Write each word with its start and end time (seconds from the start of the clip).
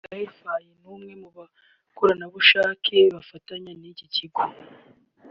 Gael 0.07 0.29
Faye 0.39 0.71
n'umwe 0.81 1.13
mu 1.21 1.29
bakorerabushake 1.37 2.97
bafatanya 3.15 3.71
n'iki 3.79 4.05
kigo 4.15 4.41